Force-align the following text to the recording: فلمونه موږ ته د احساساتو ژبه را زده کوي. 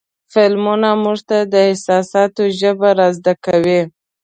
فلمونه 0.33 0.89
موږ 1.03 1.19
ته 1.29 1.37
د 1.53 1.55
احساساتو 1.69 2.43
ژبه 2.59 2.89
را 2.99 3.07
زده 3.17 3.33
کوي. 3.45 3.81